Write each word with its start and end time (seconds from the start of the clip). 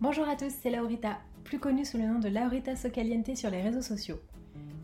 Bonjour 0.00 0.28
à 0.28 0.36
tous, 0.36 0.52
c'est 0.62 0.70
Laurita, 0.70 1.18
plus 1.42 1.58
connue 1.58 1.84
sous 1.84 1.98
le 1.98 2.04
nom 2.04 2.20
de 2.20 2.28
Laurita 2.28 2.76
Socaliente 2.76 3.36
sur 3.36 3.50
les 3.50 3.62
réseaux 3.62 3.82
sociaux. 3.82 4.20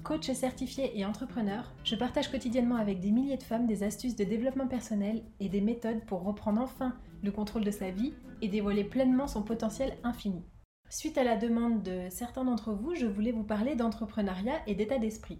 Coach 0.03 0.29
certifié 0.33 0.99
et 0.99 1.05
entrepreneur, 1.05 1.73
je 1.85 1.95
partage 1.95 2.33
quotidiennement 2.33 2.75
avec 2.75 2.99
des 2.99 3.13
milliers 3.13 3.37
de 3.37 3.45
femmes 3.45 3.69
des 3.69 3.85
astuces 3.85 4.17
de 4.17 4.25
développement 4.25 4.67
personnel 4.67 5.23
et 5.39 5.49
des 5.49 5.61
méthodes 5.61 6.05
pour 6.05 6.25
reprendre 6.25 6.61
enfin 6.61 6.97
le 7.23 7.31
contrôle 7.31 7.63
de 7.63 7.71
sa 7.71 7.93
vie 7.93 8.13
et 8.43 8.49
dévoiler 8.49 8.83
pleinement 8.83 9.29
son 9.29 9.45
potentiel 9.45 9.97
infini. 10.03 10.43
Suite 10.91 11.17
à 11.17 11.23
la 11.23 11.37
demande 11.37 11.85
de 11.85 12.09
certains 12.11 12.45
d'entre 12.45 12.73
vous, 12.73 12.97
je 12.97 13.07
voulais 13.07 13.31
vous 13.31 13.45
parler 13.45 13.77
d'entrepreneuriat 13.77 14.63
et 14.67 14.75
d'état 14.75 14.99
d'esprit. 14.99 15.39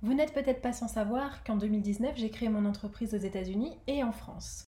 Vous 0.00 0.14
n'êtes 0.14 0.32
peut-être 0.32 0.62
pas 0.62 0.72
sans 0.72 0.88
savoir 0.88 1.44
qu'en 1.44 1.56
2019, 1.56 2.14
j'ai 2.16 2.30
créé 2.30 2.48
mon 2.48 2.64
entreprise 2.64 3.12
aux 3.12 3.18
États-Unis 3.18 3.76
et 3.88 4.02
en 4.02 4.12
France. 4.12 4.69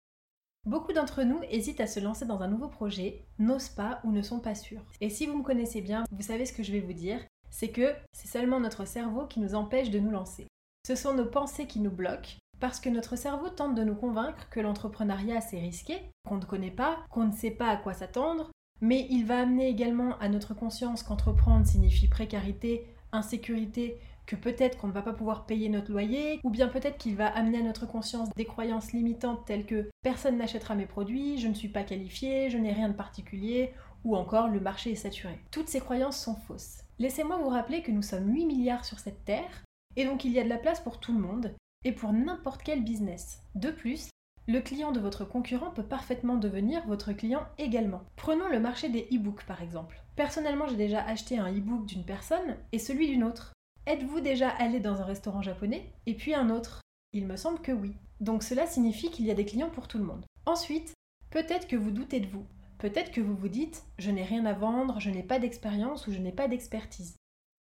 Beaucoup 0.65 0.93
d'entre 0.93 1.23
nous 1.23 1.41
hésitent 1.49 1.81
à 1.81 1.87
se 1.87 1.99
lancer 1.99 2.25
dans 2.25 2.41
un 2.41 2.47
nouveau 2.47 2.69
projet, 2.69 3.25
n'osent 3.37 3.67
pas 3.67 3.99
ou 4.05 4.13
ne 4.13 4.21
sont 4.21 4.39
pas 4.39 4.55
sûrs. 4.55 4.85
Et 5.01 5.09
si 5.09 5.25
vous 5.25 5.37
me 5.37 5.43
connaissez 5.43 5.81
bien, 5.81 6.05
vous 6.11 6.21
savez 6.21 6.45
ce 6.45 6.53
que 6.53 6.63
je 6.63 6.71
vais 6.71 6.79
vous 6.79 6.93
dire, 6.93 7.19
c'est 7.49 7.67
que 7.67 7.93
c'est 8.13 8.29
seulement 8.29 8.61
notre 8.61 8.85
cerveau 8.87 9.25
qui 9.25 9.41
nous 9.41 9.55
empêche 9.55 9.89
de 9.89 9.99
nous 9.99 10.09
lancer. 10.09 10.47
Ce 10.87 10.95
sont 10.95 11.13
nos 11.13 11.25
pensées 11.25 11.67
qui 11.67 11.81
nous 11.81 11.91
bloquent, 11.91 12.37
parce 12.61 12.79
que 12.79 12.87
notre 12.87 13.17
cerveau 13.17 13.49
tente 13.49 13.75
de 13.75 13.83
nous 13.83 13.95
convaincre 13.95 14.47
que 14.49 14.61
l'entrepreneuriat 14.61 15.41
c'est 15.41 15.59
risqué, 15.59 15.97
qu'on 16.25 16.37
ne 16.37 16.45
connaît 16.45 16.71
pas, 16.71 16.99
qu'on 17.09 17.25
ne 17.25 17.33
sait 17.33 17.51
pas 17.51 17.67
à 17.67 17.75
quoi 17.75 17.93
s'attendre, 17.93 18.49
mais 18.79 19.05
il 19.09 19.25
va 19.25 19.39
amener 19.39 19.67
également 19.67 20.17
à 20.19 20.29
notre 20.29 20.53
conscience 20.53 21.03
qu'entreprendre 21.03 21.67
signifie 21.67 22.07
précarité, 22.07 22.87
insécurité, 23.11 23.99
que 24.25 24.35
peut-être 24.35 24.77
qu'on 24.77 24.87
ne 24.87 24.93
va 24.93 25.01
pas 25.01 25.13
pouvoir 25.13 25.45
payer 25.45 25.69
notre 25.69 25.91
loyer, 25.91 26.39
ou 26.43 26.49
bien 26.49 26.67
peut-être 26.67 26.97
qu'il 26.97 27.15
va 27.15 27.27
amener 27.27 27.59
à 27.59 27.63
notre 27.63 27.85
conscience 27.85 28.29
des 28.35 28.45
croyances 28.45 28.93
limitantes 28.93 29.45
telles 29.45 29.65
que 29.65 29.89
personne 30.01 30.37
n'achètera 30.37 30.75
mes 30.75 30.85
produits, 30.85 31.37
je 31.37 31.47
ne 31.47 31.53
suis 31.53 31.67
pas 31.67 31.83
qualifié, 31.83 32.49
je 32.49 32.57
n'ai 32.57 32.73
rien 32.73 32.89
de 32.89 32.93
particulier, 32.93 33.73
ou 34.03 34.15
encore 34.15 34.47
le 34.47 34.59
marché 34.59 34.91
est 34.91 34.95
saturé. 34.95 35.39
Toutes 35.51 35.69
ces 35.69 35.79
croyances 35.79 36.19
sont 36.19 36.35
fausses. 36.35 36.83
Laissez-moi 36.99 37.37
vous 37.37 37.49
rappeler 37.49 37.81
que 37.81 37.91
nous 37.91 38.01
sommes 38.01 38.33
8 38.33 38.45
milliards 38.45 38.85
sur 38.85 38.99
cette 38.99 39.25
Terre, 39.25 39.63
et 39.95 40.05
donc 40.05 40.25
il 40.25 40.31
y 40.31 40.39
a 40.39 40.43
de 40.43 40.49
la 40.49 40.57
place 40.57 40.79
pour 40.79 40.99
tout 40.99 41.13
le 41.13 41.19
monde, 41.19 41.53
et 41.83 41.91
pour 41.91 42.13
n'importe 42.13 42.63
quel 42.63 42.83
business. 42.83 43.41
De 43.55 43.71
plus, 43.71 44.09
le 44.47 44.59
client 44.59 44.91
de 44.91 44.99
votre 44.99 45.23
concurrent 45.23 45.71
peut 45.71 45.83
parfaitement 45.83 46.35
devenir 46.35 46.85
votre 46.85 47.13
client 47.13 47.45
également. 47.57 48.01
Prenons 48.17 48.49
le 48.49 48.59
marché 48.59 48.89
des 48.89 49.07
e-books 49.13 49.45
par 49.45 49.61
exemple. 49.61 50.01
Personnellement, 50.17 50.67
j'ai 50.67 50.75
déjà 50.75 51.01
acheté 51.01 51.37
un 51.37 51.51
e-book 51.51 51.85
d'une 51.85 52.03
personne 52.03 52.57
et 52.73 52.79
celui 52.79 53.07
d'une 53.07 53.23
autre. 53.23 53.52
Êtes-vous 53.85 54.21
déjà 54.21 54.47
allé 54.47 54.79
dans 54.79 55.01
un 55.01 55.05
restaurant 55.05 55.41
japonais? 55.41 55.91
Et 56.05 56.13
puis 56.13 56.33
un 56.33 56.49
autre 56.49 56.81
Il 57.11 57.27
me 57.27 57.35
semble 57.35 57.59
que 57.59 57.73
oui. 57.73 57.97
Donc 58.21 58.41
cela 58.41 58.65
signifie 58.65 59.11
qu'il 59.11 59.25
y 59.25 59.31
a 59.31 59.35
des 59.35 59.43
clients 59.43 59.69
pour 59.69 59.89
tout 59.89 59.97
le 59.97 60.05
monde. 60.05 60.25
Ensuite, 60.45 60.93
peut-être 61.31 61.67
que 61.67 61.75
vous 61.75 61.91
doutez 61.91 62.21
de 62.21 62.27
vous. 62.27 62.45
Peut-être 62.77 63.11
que 63.11 63.19
vous 63.19 63.35
vous 63.35 63.49
dites 63.49 63.83
je 63.99 64.09
n'ai 64.09 64.23
rien 64.23 64.45
à 64.45 64.53
vendre, 64.53 65.01
je 65.01 65.09
n'ai 65.09 65.21
pas 65.21 65.37
d'expérience 65.37 66.07
ou 66.07 66.13
je 66.13 66.19
n'ai 66.19 66.31
pas 66.31 66.47
d'expertise. 66.47 67.17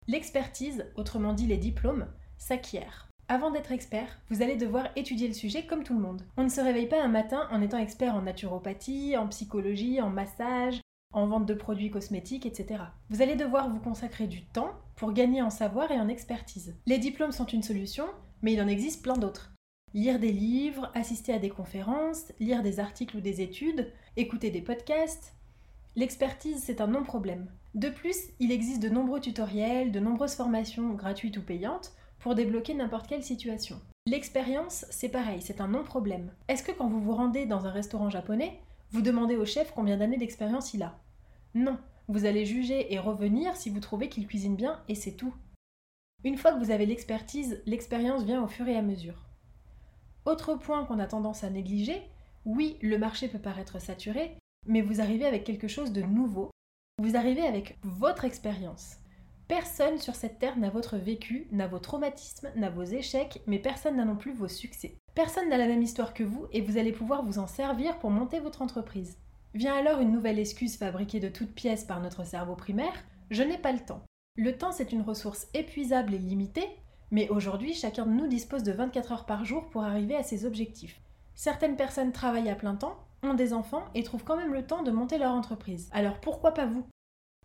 L'expertise, 0.07 0.85
autrement 0.95 1.33
dit 1.33 1.45
les 1.45 1.57
diplômes, 1.57 2.07
s'acquiert. 2.37 3.09
Avant 3.27 3.51
d'être 3.51 3.73
expert, 3.73 4.21
vous 4.29 4.41
allez 4.41 4.55
devoir 4.55 4.87
étudier 4.95 5.27
le 5.27 5.33
sujet 5.33 5.65
comme 5.65 5.83
tout 5.83 5.93
le 5.93 6.01
monde. 6.01 6.25
On 6.37 6.43
ne 6.43 6.49
se 6.49 6.61
réveille 6.61 6.87
pas 6.87 7.03
un 7.03 7.09
matin 7.09 7.49
en 7.51 7.61
étant 7.61 7.79
expert 7.79 8.15
en 8.15 8.21
naturopathie, 8.21 9.17
en 9.17 9.27
psychologie, 9.27 9.99
en 9.99 10.09
massage, 10.09 10.79
en 11.11 11.27
vente 11.27 11.45
de 11.45 11.53
produits 11.53 11.91
cosmétiques, 11.91 12.45
etc. 12.45 12.81
Vous 13.09 13.21
allez 13.21 13.35
devoir 13.35 13.69
vous 13.69 13.79
consacrer 13.79 14.27
du 14.27 14.45
temps 14.45 14.73
pour 14.95 15.13
gagner 15.13 15.41
en 15.41 15.49
savoir 15.49 15.91
et 15.91 15.99
en 15.99 16.07
expertise. 16.07 16.75
Les 16.85 16.97
diplômes 16.97 17.31
sont 17.31 17.45
une 17.45 17.63
solution, 17.63 18.05
mais 18.41 18.53
il 18.53 18.61
en 18.61 18.67
existe 18.67 19.03
plein 19.03 19.17
d'autres. 19.17 19.51
Lire 19.93 20.19
des 20.19 20.31
livres, 20.31 20.91
assister 20.95 21.33
à 21.33 21.39
des 21.39 21.49
conférences, 21.49 22.31
lire 22.39 22.63
des 22.63 22.79
articles 22.79 23.17
ou 23.17 23.21
des 23.21 23.41
études, 23.41 23.91
écouter 24.17 24.49
des 24.49 24.61
podcasts. 24.61 25.33
L'expertise, 25.95 26.63
c'est 26.63 26.81
un 26.81 26.87
non-problème. 26.87 27.51
De 27.75 27.89
plus, 27.89 28.17
il 28.39 28.51
existe 28.51 28.81
de 28.81 28.89
nombreux 28.89 29.19
tutoriels, 29.19 29.91
de 29.91 29.99
nombreuses 29.99 30.35
formations 30.35 30.93
gratuites 30.93 31.37
ou 31.37 31.41
payantes 31.41 31.93
pour 32.19 32.35
débloquer 32.35 32.73
n'importe 32.73 33.07
quelle 33.07 33.23
situation. 33.23 33.79
L'expérience, 34.05 34.85
c'est 34.89 35.09
pareil, 35.09 35.41
c'est 35.41 35.61
un 35.61 35.67
non-problème. 35.67 36.31
Est-ce 36.47 36.63
que 36.63 36.71
quand 36.71 36.87
vous 36.87 37.01
vous 37.01 37.15
rendez 37.15 37.45
dans 37.45 37.65
un 37.65 37.71
restaurant 37.71 38.09
japonais, 38.09 38.59
vous 38.91 39.01
demandez 39.01 39.35
au 39.35 39.45
chef 39.45 39.71
combien 39.73 39.97
d'années 39.97 40.17
d'expérience 40.17 40.73
il 40.73 40.83
a? 40.83 40.99
Non, 41.53 41.77
vous 42.07 42.25
allez 42.25 42.45
juger 42.45 42.93
et 42.93 42.99
revenir 42.99 43.55
si 43.55 43.69
vous 43.69 43.79
trouvez 43.79 44.09
qu'il 44.09 44.27
cuisine 44.27 44.55
bien 44.55 44.81
et 44.87 44.95
c'est 44.95 45.13
tout. 45.13 45.33
Une 46.23 46.37
fois 46.37 46.53
que 46.53 46.59
vous 46.63 46.71
avez 46.71 46.85
l'expertise, 46.85 47.61
l'expérience 47.65 48.23
vient 48.23 48.43
au 48.43 48.47
fur 48.47 48.67
et 48.67 48.77
à 48.77 48.81
mesure. 48.81 49.25
Autre 50.25 50.55
point 50.55 50.85
qu'on 50.85 50.99
a 50.99 51.07
tendance 51.07 51.43
à 51.43 51.49
négliger, 51.49 52.01
oui, 52.45 52.77
le 52.81 52.97
marché 52.97 53.27
peut 53.27 53.39
paraître 53.39 53.79
saturé, 53.79 54.37
mais 54.65 54.81
vous 54.81 55.01
arrivez 55.01 55.25
avec 55.25 55.43
quelque 55.43 55.67
chose 55.67 55.91
de 55.91 56.01
nouveau. 56.01 56.49
Vous 57.01 57.15
arrivez 57.15 57.41
avec 57.41 57.77
votre 57.83 58.25
expérience. 58.25 58.97
Personne 59.47 59.97
sur 59.97 60.15
cette 60.15 60.39
terre 60.39 60.57
n'a 60.57 60.69
votre 60.69 60.97
vécu, 60.97 61.47
n'a 61.51 61.67
vos 61.67 61.79
traumatismes, 61.79 62.51
n'a 62.55 62.69
vos 62.69 62.83
échecs, 62.83 63.41
mais 63.45 63.59
personne 63.59 63.97
n'a 63.97 64.05
non 64.05 64.15
plus 64.15 64.33
vos 64.33 64.47
succès. 64.47 64.97
Personne 65.15 65.49
n'a 65.49 65.57
la 65.57 65.67
même 65.67 65.83
histoire 65.83 66.13
que 66.13 66.23
vous 66.23 66.47
et 66.51 66.61
vous 66.61 66.77
allez 66.77 66.93
pouvoir 66.93 67.23
vous 67.23 67.39
en 67.39 67.47
servir 67.47 67.99
pour 67.99 68.09
monter 68.09 68.39
votre 68.39 68.61
entreprise. 68.61 69.17
Vient 69.53 69.75
alors 69.75 69.99
une 69.99 70.11
nouvelle 70.11 70.39
excuse 70.39 70.77
fabriquée 70.77 71.19
de 71.19 71.29
toutes 71.29 71.53
pièces 71.53 71.83
par 71.83 72.01
notre 72.01 72.25
cerveau 72.25 72.55
primaire, 72.55 72.93
je 73.29 73.43
n'ai 73.43 73.59
pas 73.59 73.71
le 73.71 73.79
temps. 73.79 74.01
Le 74.35 74.57
temps 74.57 74.71
c'est 74.71 74.91
une 74.91 75.03
ressource 75.03 75.47
épuisable 75.53 76.15
et 76.15 76.17
limitée, 76.17 76.67
mais 77.11 77.29
aujourd'hui 77.29 77.75
chacun 77.75 78.07
de 78.07 78.11
nous 78.11 78.25
dispose 78.25 78.63
de 78.63 78.71
24 78.71 79.11
heures 79.11 79.25
par 79.27 79.45
jour 79.45 79.69
pour 79.69 79.83
arriver 79.83 80.15
à 80.15 80.23
ses 80.23 80.47
objectifs. 80.47 80.99
Certaines 81.35 81.75
personnes 81.75 82.11
travaillent 82.11 82.49
à 82.49 82.55
plein 82.55 82.75
temps, 82.75 82.97
ont 83.21 83.35
des 83.35 83.53
enfants 83.53 83.85
et 83.93 84.01
trouvent 84.01 84.23
quand 84.23 84.37
même 84.37 84.53
le 84.53 84.65
temps 84.65 84.81
de 84.81 84.89
monter 84.89 85.19
leur 85.19 85.33
entreprise. 85.33 85.87
Alors 85.93 86.19
pourquoi 86.19 86.55
pas 86.55 86.65
vous? 86.65 86.85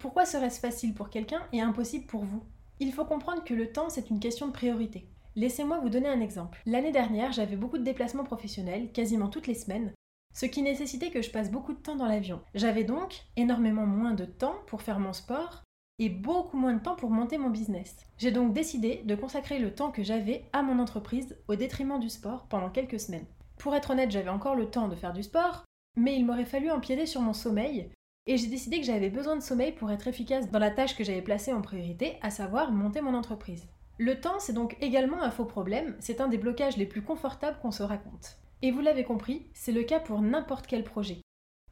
Pourquoi 0.01 0.25
serait-ce 0.25 0.61
facile 0.61 0.95
pour 0.95 1.11
quelqu'un 1.11 1.43
et 1.53 1.61
impossible 1.61 2.07
pour 2.07 2.25
vous? 2.25 2.43
Il 2.81 2.93
faut 2.93 3.05
comprendre 3.05 3.45
que 3.45 3.55
le 3.55 3.71
temps, 3.71 3.91
c'est 3.91 4.09
une 4.09 4.21
question 4.21 4.47
de 4.47 4.53
priorité. 4.53 5.09
Laissez-moi 5.37 5.79
vous 5.81 5.89
donner 5.89 6.09
un 6.09 6.21
exemple. 6.21 6.63
L'année 6.65 6.93
dernière, 6.93 7.33
j'avais 7.33 7.57
beaucoup 7.57 7.79
de 7.79 7.85
déplacements 7.85 8.25
professionnels, 8.25 8.93
quasiment 8.93 9.29
toutes 9.29 9.47
les 9.47 9.55
semaines, 9.55 9.93
ce 10.39 10.47
qui 10.47 10.63
nécessitait 10.63 11.11
que 11.11 11.21
je 11.21 11.33
passe 11.33 11.51
beaucoup 11.51 11.73
de 11.73 11.81
temps 11.81 11.97
dans 11.97 12.07
l'avion. 12.07 12.41
J'avais 12.55 12.85
donc 12.85 13.25
énormément 13.37 13.87
moins 13.87 14.13
de 14.13 14.25
temps 14.25 14.55
pour 14.69 14.83
faire 14.83 15.01
mon 15.01 15.13
sport 15.13 15.65
et 15.99 16.09
beaucoup 16.09 16.57
moins 16.57 16.75
de 16.75 16.81
temps 16.81 16.95
pour 16.95 17.11
monter 17.11 17.39
mon 17.39 17.51
business. 17.51 17.97
J'ai 18.19 18.31
donc 18.31 18.53
décidé 18.53 19.03
de 19.05 19.17
consacrer 19.17 19.59
le 19.59 19.75
temps 19.75 19.91
que 19.91 20.05
j'avais 20.05 20.45
à 20.53 20.63
mon 20.63 20.79
entreprise 20.79 21.37
au 21.49 21.57
détriment 21.57 21.99
du 21.99 22.09
sport 22.09 22.47
pendant 22.47 22.71
quelques 22.71 23.01
semaines. 23.01 23.27
Pour 23.59 23.75
être 23.75 23.91
honnête, 23.91 24.13
j'avais 24.13 24.29
encore 24.29 24.55
le 24.55 24.71
temps 24.71 24.87
de 24.87 24.95
faire 24.95 25.13
du 25.13 25.25
sport, 25.25 25.65
mais 25.97 26.15
il 26.15 26.25
m'aurait 26.25 26.45
fallu 26.45 26.71
empiéter 26.71 27.07
sur 27.07 27.21
mon 27.21 27.33
sommeil 27.33 27.91
et 28.29 28.37
j'ai 28.37 28.47
décidé 28.47 28.79
que 28.79 28.87
j'avais 28.87 29.11
besoin 29.11 29.35
de 29.35 29.43
sommeil 29.43 29.73
pour 29.73 29.91
être 29.91 30.07
efficace 30.07 30.53
dans 30.53 30.61
la 30.61 30.71
tâche 30.71 30.97
que 30.97 31.03
j'avais 31.03 31.21
placée 31.21 31.53
en 31.53 31.63
priorité, 31.63 32.17
à 32.23 32.31
savoir 32.31 32.71
monter 32.71 33.01
mon 33.01 33.15
entreprise. 33.15 33.67
Le 33.99 34.21
temps, 34.21 34.39
c'est 34.39 34.53
donc 34.53 34.77
également 34.81 35.21
un 35.21 35.33
faux 35.33 35.47
problème, 35.47 35.97
c'est 35.99 36.21
un 36.21 36.29
des 36.29 36.39
blocages 36.39 36.77
les 36.77 36.87
plus 36.87 37.03
confortables 37.03 37.59
qu'on 37.61 37.73
se 37.73 37.83
raconte. 37.83 38.39
Et 38.61 38.73
vous 38.73 38.81
l'avez 38.81 39.05
compris, 39.05 39.51
c'est 39.55 39.73
le 39.73 39.85
cas 39.85 40.01
pour 40.01 40.21
n'importe 40.21 40.67
quel 40.67 40.83
projet. 40.83 41.23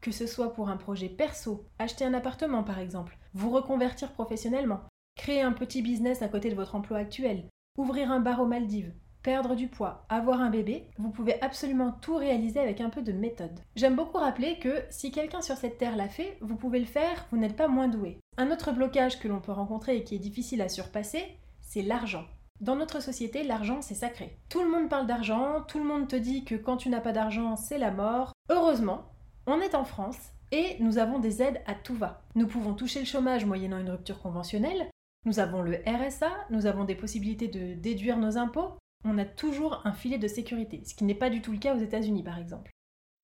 Que 0.00 0.12
ce 0.12 0.26
soit 0.26 0.52
pour 0.52 0.68
un 0.68 0.76
projet 0.76 1.08
perso, 1.08 1.66
acheter 1.78 2.04
un 2.04 2.14
appartement 2.14 2.62
par 2.62 2.78
exemple, 2.78 3.18
vous 3.34 3.50
reconvertir 3.50 4.12
professionnellement, 4.12 4.80
créer 5.16 5.42
un 5.42 5.52
petit 5.52 5.82
business 5.82 6.22
à 6.22 6.28
côté 6.28 6.48
de 6.48 6.54
votre 6.54 6.76
emploi 6.76 6.98
actuel, 6.98 7.48
ouvrir 7.76 8.12
un 8.12 8.20
bar 8.20 8.40
aux 8.40 8.46
Maldives, 8.46 8.94
perdre 9.24 9.56
du 9.56 9.66
poids, 9.66 10.06
avoir 10.08 10.40
un 10.40 10.50
bébé, 10.50 10.88
vous 10.98 11.10
pouvez 11.10 11.42
absolument 11.42 11.90
tout 11.90 12.14
réaliser 12.14 12.60
avec 12.60 12.80
un 12.80 12.90
peu 12.90 13.02
de 13.02 13.10
méthode. 13.10 13.58
J'aime 13.74 13.96
beaucoup 13.96 14.18
rappeler 14.18 14.60
que 14.60 14.84
si 14.88 15.10
quelqu'un 15.10 15.42
sur 15.42 15.56
cette 15.56 15.78
terre 15.78 15.96
l'a 15.96 16.08
fait, 16.08 16.38
vous 16.40 16.54
pouvez 16.54 16.78
le 16.78 16.84
faire, 16.84 17.26
vous 17.32 17.36
n'êtes 17.36 17.56
pas 17.56 17.66
moins 17.66 17.88
doué. 17.88 18.20
Un 18.36 18.52
autre 18.52 18.70
blocage 18.70 19.18
que 19.18 19.26
l'on 19.26 19.40
peut 19.40 19.50
rencontrer 19.50 19.96
et 19.96 20.04
qui 20.04 20.14
est 20.14 20.20
difficile 20.20 20.62
à 20.62 20.68
surpasser, 20.68 21.24
c'est 21.60 21.82
l'argent. 21.82 22.24
Dans 22.60 22.76
notre 22.76 23.02
société, 23.02 23.42
l'argent, 23.42 23.82
c'est 23.82 23.94
sacré. 23.94 24.38
Tout 24.48 24.62
le 24.62 24.70
monde 24.70 24.88
parle 24.88 25.06
d'argent, 25.06 25.62
tout 25.68 25.78
le 25.78 25.84
monde 25.84 26.08
te 26.08 26.16
dit 26.16 26.44
que 26.44 26.54
quand 26.54 26.78
tu 26.78 26.88
n'as 26.88 27.00
pas 27.00 27.12
d'argent, 27.12 27.54
c'est 27.54 27.78
la 27.78 27.90
mort. 27.90 28.32
Heureusement, 28.48 29.12
on 29.46 29.60
est 29.60 29.74
en 29.74 29.84
France 29.84 30.18
et 30.52 30.76
nous 30.80 30.96
avons 30.96 31.18
des 31.18 31.42
aides 31.42 31.60
à 31.66 31.74
tout 31.74 31.94
va. 31.94 32.22
Nous 32.34 32.46
pouvons 32.46 32.72
toucher 32.72 33.00
le 33.00 33.04
chômage 33.04 33.44
moyennant 33.44 33.78
une 33.78 33.90
rupture 33.90 34.20
conventionnelle, 34.22 34.88
nous 35.26 35.38
avons 35.38 35.60
le 35.60 35.78
RSA, 35.86 36.30
nous 36.50 36.66
avons 36.66 36.84
des 36.84 36.94
possibilités 36.94 37.48
de 37.48 37.74
déduire 37.74 38.16
nos 38.16 38.38
impôts, 38.38 38.78
on 39.04 39.18
a 39.18 39.24
toujours 39.24 39.82
un 39.84 39.92
filet 39.92 40.18
de 40.18 40.28
sécurité, 40.28 40.82
ce 40.86 40.94
qui 40.94 41.04
n'est 41.04 41.14
pas 41.14 41.30
du 41.30 41.42
tout 41.42 41.52
le 41.52 41.58
cas 41.58 41.74
aux 41.74 41.80
États-Unis 41.80 42.22
par 42.22 42.38
exemple. 42.38 42.70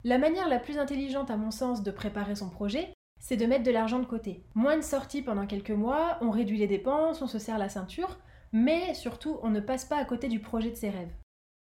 La 0.04 0.18
manière 0.18 0.48
la 0.48 0.58
plus 0.58 0.78
intelligente 0.78 1.30
à 1.30 1.36
mon 1.36 1.52
sens 1.52 1.82
de 1.82 1.90
préparer 1.90 2.34
son 2.34 2.50
projet, 2.50 2.92
c'est 3.20 3.36
de 3.36 3.46
mettre 3.46 3.62
de 3.62 3.70
l'argent 3.70 4.00
de 4.00 4.04
côté. 4.04 4.44
Moins 4.54 4.76
de 4.76 4.82
sorties 4.82 5.22
pendant 5.22 5.46
quelques 5.46 5.70
mois, 5.70 6.18
on 6.20 6.30
réduit 6.30 6.58
les 6.58 6.66
dépenses, 6.66 7.22
on 7.22 7.28
se 7.28 7.38
serre 7.38 7.58
la 7.58 7.68
ceinture, 7.68 8.18
mais 8.52 8.94
surtout 8.94 9.38
on 9.42 9.50
ne 9.50 9.60
passe 9.60 9.84
pas 9.84 9.96
à 9.96 10.04
côté 10.04 10.28
du 10.28 10.40
projet 10.40 10.70
de 10.70 10.76
ses 10.76 10.90
rêves. 10.90 11.14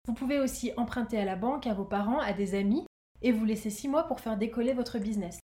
Vous 0.07 0.13
pouvez 0.13 0.39
aussi 0.39 0.71
emprunter 0.77 1.19
à 1.19 1.25
la 1.25 1.35
banque, 1.35 1.67
à 1.67 1.73
vos 1.73 1.85
parents, 1.85 2.19
à 2.19 2.33
des 2.33 2.55
amis, 2.55 2.85
et 3.21 3.31
vous 3.31 3.45
laisser 3.45 3.69
6 3.69 3.89
mois 3.89 4.03
pour 4.03 4.19
faire 4.19 4.37
décoller 4.37 4.73
votre 4.73 4.99
business. 4.99 5.39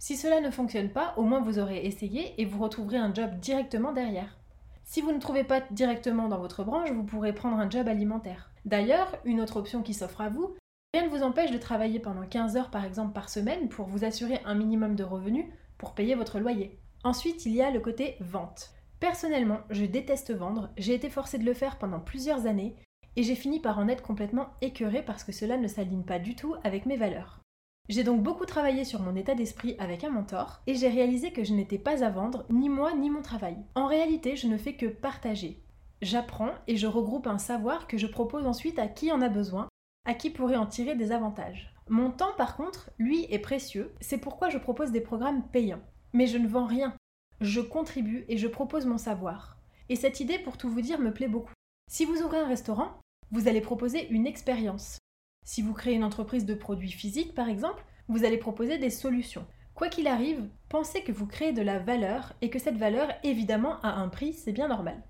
Si 0.00 0.16
cela 0.16 0.40
ne 0.40 0.50
fonctionne 0.50 0.90
pas, 0.90 1.14
au 1.16 1.22
moins 1.22 1.40
vous 1.40 1.58
aurez 1.58 1.84
essayé 1.84 2.40
et 2.40 2.44
vous 2.44 2.62
retrouverez 2.62 2.98
un 2.98 3.12
job 3.12 3.38
directement 3.38 3.92
derrière. 3.92 4.36
Si 4.84 5.00
vous 5.00 5.12
ne 5.12 5.18
trouvez 5.18 5.44
pas 5.44 5.60
directement 5.70 6.28
dans 6.28 6.38
votre 6.38 6.64
branche, 6.64 6.90
vous 6.90 7.04
pourrez 7.04 7.34
prendre 7.34 7.58
un 7.58 7.68
job 7.68 7.88
alimentaire. 7.88 8.50
D'ailleurs, 8.64 9.18
une 9.24 9.40
autre 9.40 9.58
option 9.58 9.82
qui 9.82 9.94
s'offre 9.94 10.20
à 10.20 10.30
vous, 10.30 10.54
rien 10.94 11.04
ne 11.04 11.10
vous 11.10 11.22
empêche 11.22 11.50
de 11.50 11.58
travailler 11.58 12.00
pendant 12.00 12.26
15 12.26 12.56
heures 12.56 12.70
par 12.70 12.84
exemple 12.84 13.12
par 13.12 13.28
semaine 13.28 13.68
pour 13.68 13.86
vous 13.86 14.04
assurer 14.04 14.40
un 14.44 14.54
minimum 14.54 14.94
de 14.94 15.04
revenus 15.04 15.46
pour 15.76 15.94
payer 15.94 16.14
votre 16.14 16.38
loyer. 16.38 16.78
Ensuite, 17.04 17.44
il 17.44 17.54
y 17.54 17.62
a 17.62 17.70
le 17.70 17.80
côté 17.80 18.16
vente. 18.20 18.70
Personnellement, 19.00 19.60
je 19.70 19.84
déteste 19.84 20.34
vendre, 20.34 20.70
j'ai 20.76 20.94
été 20.94 21.08
forcée 21.08 21.38
de 21.38 21.44
le 21.44 21.54
faire 21.54 21.78
pendant 21.78 22.00
plusieurs 22.00 22.46
années 22.46 22.74
et 23.16 23.22
j'ai 23.22 23.36
fini 23.36 23.60
par 23.60 23.78
en 23.78 23.88
être 23.88 24.02
complètement 24.02 24.48
écœurée 24.60 25.04
parce 25.04 25.24
que 25.24 25.32
cela 25.32 25.56
ne 25.56 25.68
s'aligne 25.68 26.02
pas 26.02 26.18
du 26.18 26.34
tout 26.34 26.54
avec 26.64 26.84
mes 26.84 26.96
valeurs. 26.96 27.40
J'ai 27.88 28.04
donc 28.04 28.22
beaucoup 28.22 28.44
travaillé 28.44 28.84
sur 28.84 29.00
mon 29.00 29.16
état 29.16 29.34
d'esprit 29.34 29.76
avec 29.78 30.04
un 30.04 30.10
mentor 30.10 30.60
et 30.66 30.74
j'ai 30.74 30.88
réalisé 30.88 31.32
que 31.32 31.44
je 31.44 31.54
n'étais 31.54 31.78
pas 31.78 32.04
à 32.04 32.10
vendre, 32.10 32.44
ni 32.50 32.68
moi 32.68 32.92
ni 32.92 33.08
mon 33.08 33.22
travail. 33.22 33.56
En 33.74 33.86
réalité, 33.86 34.36
je 34.36 34.46
ne 34.46 34.58
fais 34.58 34.74
que 34.74 34.86
partager. 34.86 35.62
J'apprends 36.02 36.52
et 36.66 36.76
je 36.76 36.86
regroupe 36.86 37.26
un 37.26 37.38
savoir 37.38 37.86
que 37.86 37.96
je 37.98 38.06
propose 38.06 38.46
ensuite 38.46 38.78
à 38.78 38.88
qui 38.88 39.10
en 39.10 39.22
a 39.22 39.28
besoin, 39.28 39.68
à 40.04 40.14
qui 40.14 40.30
pourrait 40.30 40.56
en 40.56 40.66
tirer 40.66 40.96
des 40.96 41.12
avantages. 41.12 41.72
Mon 41.88 42.10
temps, 42.10 42.34
par 42.36 42.56
contre, 42.56 42.90
lui, 42.98 43.26
est 43.30 43.38
précieux, 43.38 43.94
c'est 44.00 44.18
pourquoi 44.18 44.50
je 44.50 44.58
propose 44.58 44.92
des 44.92 45.00
programmes 45.00 45.42
payants. 45.48 45.82
Mais 46.12 46.26
je 46.26 46.36
ne 46.36 46.46
vends 46.46 46.66
rien. 46.66 46.94
Je 47.40 47.60
contribue 47.60 48.24
et 48.28 48.36
je 48.36 48.48
propose 48.48 48.86
mon 48.86 48.98
savoir. 48.98 49.58
Et 49.88 49.96
cette 49.96 50.20
idée, 50.20 50.38
pour 50.38 50.56
tout 50.56 50.68
vous 50.68 50.80
dire, 50.80 50.98
me 50.98 51.12
plaît 51.12 51.28
beaucoup. 51.28 51.52
Si 51.90 52.04
vous 52.04 52.22
ouvrez 52.22 52.38
un 52.38 52.48
restaurant, 52.48 53.00
vous 53.30 53.48
allez 53.48 53.60
proposer 53.60 54.08
une 54.10 54.26
expérience. 54.26 54.98
Si 55.44 55.62
vous 55.62 55.72
créez 55.72 55.94
une 55.94 56.04
entreprise 56.04 56.44
de 56.44 56.54
produits 56.54 56.92
physiques, 56.92 57.34
par 57.34 57.48
exemple, 57.48 57.84
vous 58.08 58.24
allez 58.24 58.38
proposer 58.38 58.78
des 58.78 58.90
solutions. 58.90 59.46
Quoi 59.74 59.88
qu'il 59.88 60.08
arrive, 60.08 60.48
pensez 60.68 61.02
que 61.02 61.12
vous 61.12 61.26
créez 61.26 61.52
de 61.52 61.62
la 61.62 61.78
valeur 61.78 62.34
et 62.42 62.50
que 62.50 62.58
cette 62.58 62.76
valeur, 62.76 63.12
évidemment, 63.22 63.80
a 63.82 63.92
un 63.92 64.08
prix, 64.08 64.32
c'est 64.32 64.52
bien 64.52 64.68
normal. 64.68 65.02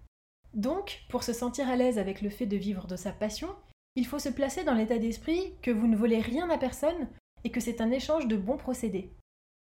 Donc, 0.53 1.01
pour 1.09 1.23
se 1.23 1.33
sentir 1.33 1.69
à 1.69 1.77
l'aise 1.77 1.99
avec 1.99 2.21
le 2.21 2.31
fait 2.31 2.47
de 2.47 2.57
vivre 2.57 2.87
de 2.87 2.97
sa 2.97 3.13
passion, 3.13 3.49
il 3.97 4.07
faut 4.07 4.19
se 4.19 4.29
placer 4.29 4.65
dans 4.65 4.75
l'état 4.75 4.99
d'esprit 4.99 5.55
que 5.63 5.71
vous 5.71 5.87
ne 5.87 5.97
volez 5.97 6.21
rien 6.21 6.51
à 6.51 6.59
personne 6.59 7.09
et 7.45 7.51
que 7.51 7.61
c'est 7.61 7.81
un 7.81 7.91
échange 7.91 8.27
de 8.29 8.37
bons 8.37 8.57
procédés. 8.57 9.13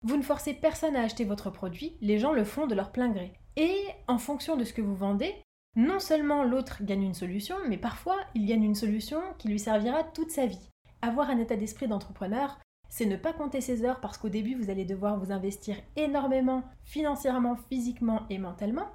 Vous 0.05 0.17
ne 0.17 0.23
forcez 0.23 0.53
personne 0.53 0.97
à 0.97 1.03
acheter 1.03 1.25
votre 1.25 1.51
produit, 1.51 1.97
les 2.01 2.19
gens 2.19 2.33
le 2.33 2.43
font 2.43 2.67
de 2.67 2.75
leur 2.75 2.91
plein 2.91 3.09
gré. 3.09 3.33
Et 3.57 3.77
en 4.09 4.19
fonction 4.19 4.57
de 4.57 4.65
ce 4.65 4.73
que 4.73 4.83
vous 4.83 4.97
vendez, 4.97 5.33
non 5.77 6.01
seulement 6.01 6.43
l'autre 6.43 6.83
gagne 6.83 7.05
une 7.05 7.15
solution, 7.15 7.57
mais 7.69 7.79
parfois 7.79 8.17
il 8.35 8.45
gagne 8.47 8.65
une 8.65 8.75
solution 8.75 9.21
qui 9.39 9.49
lui 9.49 9.61
servira 9.61 10.03
toute 10.03 10.31
sa 10.31 10.47
vie. 10.47 10.69
Avoir 11.03 11.31
un 11.31 11.39
état 11.39 11.57
d'esprit 11.57 11.87
d'entrepreneur, 11.87 12.59
c'est 12.89 13.07
ne 13.07 13.17
pas 13.17 13.33
compter 13.33 13.61
ses 13.61 13.85
heures 13.85 14.01
parce 14.01 14.19
qu'au 14.19 14.29
début 14.29 14.57
vous 14.57 14.71
allez 14.71 14.85
devoir 14.85 15.19
vous 15.19 15.31
investir 15.31 15.77
énormément 15.95 16.65
financièrement, 16.85 17.57
physiquement 17.71 18.23
et 18.29 18.39
mentalement. 18.39 18.91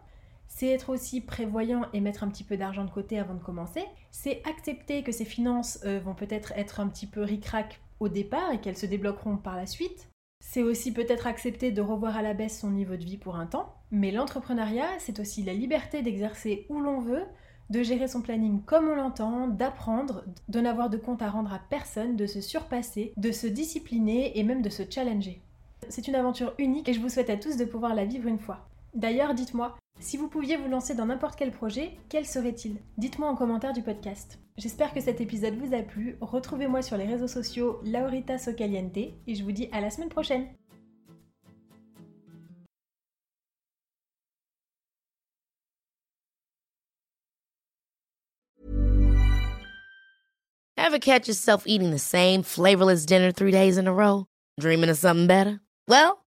C'est 0.50 0.68
être 0.68 0.89
aussi 0.89 1.21
prévoyant 1.21 1.86
et 1.94 2.01
mettre 2.01 2.24
un 2.24 2.30
petit 2.30 2.44
peu 2.44 2.57
d'argent 2.57 2.83
de 2.83 2.92
côté 2.92 3.18
avant 3.18 3.33
de 3.33 3.44
commencer. 3.44 3.83
C'est 4.12 4.42
accepter 4.45 5.04
que 5.04 5.12
ses 5.12 5.25
finances 5.25 5.80
euh, 5.86 6.00
vont 6.00 6.15
peut-être 6.15 6.51
être 6.57 6.80
un 6.80 6.88
petit 6.89 7.07
peu 7.07 7.21
ric-rac 7.21 7.80
au 8.00 8.09
départ 8.09 8.51
et 8.51 8.59
qu'elles 8.59 8.77
se 8.77 8.86
débloqueront 8.86 9.38
par 9.38 9.56
la 9.56 9.65
suite. 9.65 10.09
C'est 10.39 10.63
aussi 10.63 10.92
peut-être 10.92 11.28
accepter 11.28 11.72
de 11.72 11.81
revoir 11.81 12.18
à 12.18 12.22
la 12.22 12.34
baisse 12.34 12.60
son 12.60 12.72
niveau 12.72 12.95
de 12.95 13.04
vie 13.04 13.18
pour 13.18 13.36
un 13.36 13.45
temps, 13.45 13.75
mais 13.92 14.12
l'entrepreneuriat, 14.12 14.89
c'est 14.98 15.19
aussi 15.19 15.44
la 15.44 15.54
liberté 15.54 16.01
d'exercer 16.01 16.66
où 16.69 16.80
l'on 16.80 17.00
veut, 17.00 17.25
de 17.69 17.84
gérer 17.84 18.07
son 18.07 18.22
planning 18.22 18.63
comme 18.63 18.88
on 18.88 18.95
l'entend, 18.95 19.48
d'apprendre, 19.48 20.24
de 20.48 20.60
n'avoir 20.60 20.89
de 20.89 20.98
compte 20.98 21.22
à 21.22 21.30
rendre 21.30 21.54
à 21.54 21.62
personne, 21.69 22.16
de 22.16 22.25
se 22.25 22.42
surpasser, 22.42 23.13
de 23.18 23.31
se 23.31 23.45
discipliner 23.45 24.39
et 24.39 24.44
même 24.44 24.62
de 24.62 24.69
se 24.69 24.84
challenger. 24.89 25.42
C'est 25.89 26.07
une 26.07 26.16
aventure 26.16 26.54
unique 26.57 26.90
et 26.90 26.94
je 26.94 27.01
vous 27.01 27.10
souhaite 27.10 27.30
à 27.30 27.38
tous 27.38 27.57
de 27.57 27.66
pouvoir 27.66 27.94
la 27.94 28.06
vivre 28.06 28.28
une 28.28 28.40
fois. 28.40 28.68
D'ailleurs, 28.95 29.33
dites-moi, 29.33 29.78
si 29.99 30.17
vous 30.17 30.27
pouviez 30.27 30.57
vous 30.57 30.69
lancer 30.69 30.95
dans 30.95 31.05
n'importe 31.07 31.38
quel 31.38 31.51
projet, 31.51 31.97
quel 32.09 32.25
serait-il? 32.25 32.77
Dites-moi 32.97 33.29
en 33.29 33.35
commentaire 33.35 33.73
du 33.73 33.81
podcast. 33.81 34.39
J'espère 34.57 34.94
que 34.94 35.01
cet 35.01 35.21
épisode 35.21 35.55
vous 35.55 35.73
a 35.73 35.81
plu. 35.81 36.17
Retrouvez-moi 36.21 36.81
sur 36.81 36.97
les 36.97 37.05
réseaux 37.05 37.27
sociaux 37.27 37.79
Laurita 37.83 38.38
Socaliente 38.38 38.97
et 38.97 39.35
je 39.35 39.44
vous 39.44 39.51
dis 39.51 39.69
à 39.71 39.81
la 39.81 39.89
semaine 39.89 40.09
prochaine. 40.09 40.47
Ever 50.77 50.99
catch 50.99 51.27
yourself 51.27 51.63
eating 51.65 51.91
the 51.91 51.99
same 51.99 52.44
flavorless 52.44 53.05
dinner 53.05 53.31
three 53.33 53.51
days 53.51 53.77
in 53.77 53.88
a 53.88 53.94
row? 53.94 54.25
Dreaming 54.57 54.89
of 54.89 54.97
something 54.97 55.27
better? 55.27 55.59
Well, 55.87 56.25